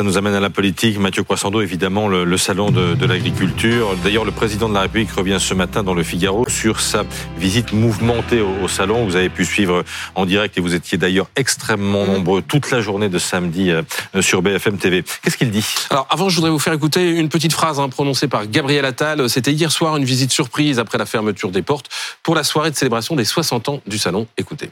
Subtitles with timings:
[0.00, 0.98] ça nous amène à la politique.
[0.98, 3.94] Mathieu Croissando, évidemment, le, salon de, l'agriculture.
[4.02, 7.04] D'ailleurs, le président de la République revient ce matin dans le Figaro sur sa
[7.36, 9.04] visite mouvementée au, salon.
[9.04, 9.84] Vous avez pu suivre
[10.14, 13.82] en direct et vous étiez d'ailleurs extrêmement nombreux toute la journée de samedi euh,
[14.22, 15.04] sur BFM TV.
[15.22, 15.66] Qu'est-ce qu'il dit?
[15.90, 19.28] Alors, avant, je voudrais vous faire écouter une petite phrase hein, prononcée par Gabriel Attal.
[19.28, 21.90] C'était hier soir une visite surprise après la fermeture des portes
[22.22, 24.26] pour la soirée de célébration des 60 ans du salon.
[24.38, 24.70] Écoutez.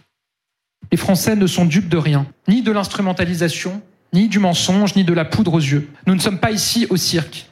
[0.91, 5.13] Les Français ne sont dupes de rien, ni de l'instrumentalisation, ni du mensonge, ni de
[5.13, 5.91] la poudre aux yeux.
[6.07, 7.47] Nous ne sommes pas ici au cirque.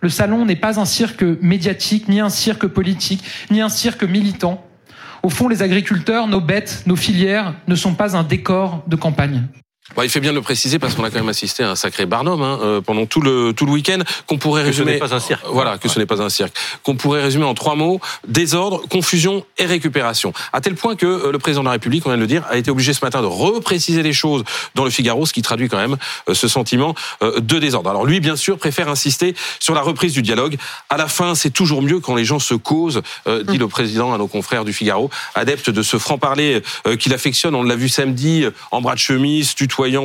[0.00, 4.64] Le salon n'est pas un cirque médiatique, ni un cirque politique, ni un cirque militant.
[5.22, 9.44] Au fond, les agriculteurs, nos bêtes, nos filières ne sont pas un décor de campagne
[10.02, 12.06] il fait bien de le préciser parce qu'on a quand même assisté à un sacré
[12.06, 14.98] barnum hein, euh, pendant tout le tout le week-end qu'on pourrait résumer.
[14.98, 15.44] Que ce n'est pas un cirque.
[15.50, 16.54] Voilà, que ce n'est pas un cirque.
[16.82, 20.32] Qu'on pourrait résumer en trois mots désordre, confusion et récupération.
[20.52, 22.44] À tel point que euh, le président de la République, on vient de le dire,
[22.48, 25.68] a été obligé ce matin de repréciser les choses dans le Figaro, ce qui traduit
[25.68, 25.96] quand même
[26.28, 27.90] euh, ce sentiment de désordre.
[27.90, 30.56] Alors lui, bien sûr, préfère insister sur la reprise du dialogue.
[30.88, 34.18] À la fin, c'est toujours mieux quand les gens se causent, dit le président à
[34.18, 36.62] nos confrères du Figaro, adepte de ce franc-parler
[36.98, 37.54] qu'il affectionne.
[37.54, 39.54] On l'a vu samedi, en bras de chemise,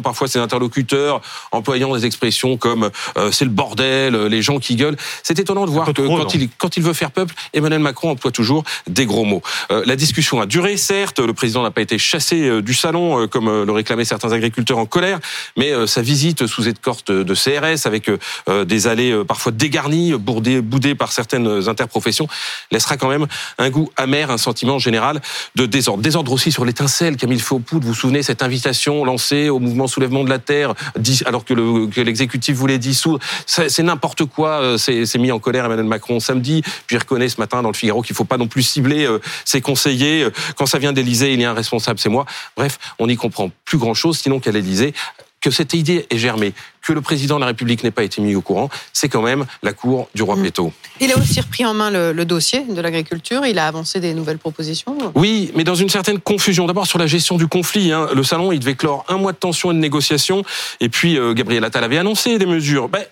[0.04, 4.76] parfois ses interlocuteurs, employant des expressions comme euh, c'est le bordel, euh, les gens qui
[4.76, 4.98] gueulent.
[5.24, 8.32] C'est étonnant de voir que quand il, quand il veut faire peuple, Emmanuel Macron emploie
[8.32, 9.42] toujours des gros mots.
[9.72, 13.64] Euh, la discussion a duré, certes, le président n'a pas été chassé du salon comme
[13.64, 15.20] le réclamaient certains agriculteurs en colère,
[15.58, 18.10] mais sa visite sous escorte de CRS avec
[18.66, 22.28] des allées parfois dégarnies, boudées, boudées par certaines interprofessions,
[22.72, 25.22] laissera quand même un goût amer, un sentiment général
[25.56, 26.04] de désordre.
[26.04, 27.56] Désordre aussi sur l'étincelle qu'a mis le feu.
[27.72, 30.74] Vous vous souvenez cette invitation lancée au mouvement soulèvement de la terre,
[31.26, 31.54] alors que
[32.02, 33.20] l'exécutif voulait dissoudre.
[33.46, 34.62] C'est n'importe quoi.
[34.62, 36.62] Euh, c'est mis en colère Emmanuel Macron samedi.
[36.88, 39.06] Puis il reconnaît ce matin dans le Figaro qu'il ne faut pas non plus cibler
[39.06, 40.24] euh, ses conseillers.
[40.24, 42.26] Euh, quand ça vient d'Élysée, il y a un responsable, c'est moi.
[42.56, 44.94] Bref, on n'y comprend plus grand-chose, sinon qu'à l'Élysée,
[45.46, 48.34] que cette idée est germée, que le président de la République n'ait pas été mis
[48.34, 50.42] au courant, c'est quand même la cour du roi mmh.
[50.42, 50.74] Péto.
[51.00, 53.46] Il a aussi repris en main le, dossier de l'agriculture.
[53.46, 54.98] Il a avancé des nouvelles propositions.
[55.14, 56.66] Oui, mais dans une certaine confusion.
[56.66, 57.92] D'abord sur la gestion du conflit.
[57.92, 58.08] Hein.
[58.16, 60.44] Le salon, il devait clore un mois de tension et de négociation.
[60.80, 62.90] Et puis euh, Gabriel Attal avait annoncé des mesures.
[62.90, 63.04] Ben,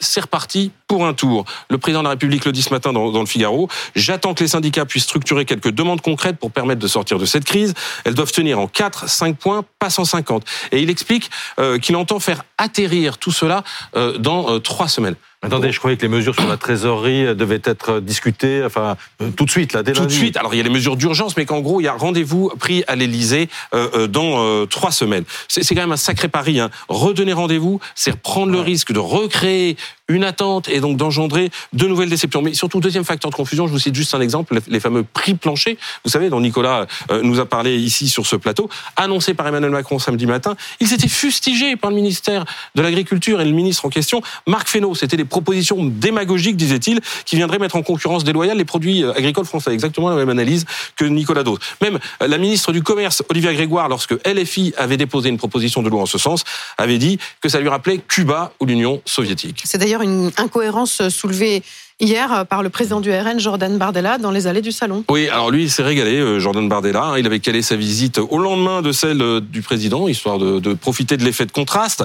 [0.00, 1.44] c'est reparti pour un tour.
[1.70, 3.68] Le président de la République le dit ce matin dans, le Figaro.
[3.94, 7.44] J'attends que les syndicats puissent structurer quelques demandes concrètes pour permettre de sortir de cette
[7.44, 7.74] crise.
[8.04, 10.44] Elles doivent tenir en 4, 5 points, pas 150.
[10.72, 13.64] Et il explique euh, qu'il entend faire atterrir tout cela
[13.96, 15.16] euh, dans 3 semaines.
[15.46, 19.44] Attendez, je croyais que les mesures sur la trésorerie devaient être discutées, enfin, euh, tout
[19.44, 20.36] de suite, là, dès Tout de suite.
[20.36, 22.82] Alors, il y a les mesures d'urgence, mais qu'en gros, il y a rendez-vous pris
[22.88, 25.24] à l'Élysée euh, euh, dans trois semaines.
[25.48, 26.58] C'est quand même un sacré pari.
[26.58, 26.70] Hein.
[26.88, 29.76] Redonner rendez-vous, c'est prendre le risque de recréer
[30.08, 32.42] une attente et donc d'engendrer de nouvelles déceptions.
[32.42, 35.34] Mais surtout, deuxième facteur de confusion, je vous cite juste un exemple, les fameux prix
[35.34, 36.86] planchers, vous savez, dont Nicolas
[37.22, 40.56] nous a parlé ici sur ce plateau, annoncé par Emmanuel Macron samedi matin.
[40.80, 44.94] Ils étaient fustigés par le ministère de l'Agriculture et le ministre en question, Marc Fesneau.
[44.94, 49.44] C'était des proposition démagogique, disait-il, qui viendrait mettre en concurrence déloyale les produits euh, agricoles
[49.44, 49.72] français.
[49.72, 50.64] Exactement la même analyse
[50.96, 51.58] que Nicolas Dose.
[51.82, 55.90] Même euh, la ministre du Commerce, Olivia Grégoire, lorsque LFI avait déposé une proposition de
[55.90, 56.44] loi en ce sens,
[56.78, 59.62] avait dit que ça lui rappelait Cuba ou l'Union soviétique.
[59.64, 61.62] C'est d'ailleurs une incohérence soulevée
[62.00, 65.04] hier euh, par le président du RN, Jordan Bardella, dans les allées du salon.
[65.10, 67.14] Oui, alors lui, il s'est régalé, euh, Jordan Bardella.
[67.18, 71.16] Il avait calé sa visite au lendemain de celle euh, du président, histoire de, profiter
[71.16, 72.04] de l'effet de contraste.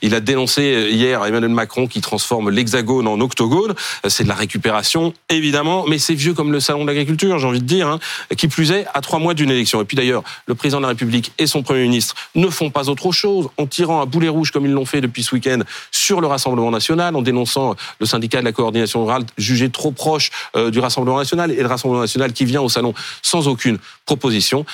[0.00, 3.74] il a dénoncé hier Emmanuel Macron qui transforme l'hexagone en octogone.
[4.06, 7.60] C'est de la récupération, évidemment, mais c'est vieux comme le salon de l'agriculture, j'ai envie
[7.60, 7.98] de dire, hein,
[8.36, 9.80] qui plus est, à trois mois d'une élection.
[9.80, 12.88] Et puis d'ailleurs, le président de la République et son Premier ministre ne font pas
[12.88, 15.60] autre chose en tirant à boulet rouge, comme ils l'ont fait depuis ce week-end,
[15.90, 20.30] sur le Rassemblement national, en dénonçant le syndicat de la coordination rurale jugé trop proche
[20.56, 24.64] euh, du Rassemblement national et le Rassemblement national qui vient au salon sans aucune proposition.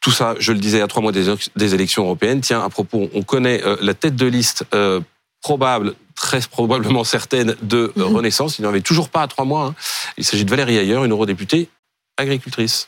[0.00, 2.42] Tout ça, je le disais, à trois mois des élections européennes.
[2.42, 5.00] Tiens, à propos, on connaît euh, la tête de liste euh,
[5.42, 8.16] probable, très probablement certaine, de mhm.
[8.16, 8.58] Renaissance.
[8.58, 9.66] Il n'y en avait toujours pas à trois mois.
[9.66, 9.74] Hein.
[10.18, 11.70] Il s'agit de Valérie Ayer, une eurodéputée
[12.16, 12.82] agricultrice.